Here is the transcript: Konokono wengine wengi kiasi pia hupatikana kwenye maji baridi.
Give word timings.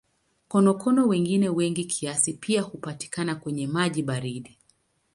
Konokono 0.47 1.07
wengine 1.07 1.49
wengi 1.49 1.85
kiasi 1.85 2.33
pia 2.33 2.61
hupatikana 2.61 3.35
kwenye 3.35 3.67
maji 3.67 4.03
baridi. 4.03 4.57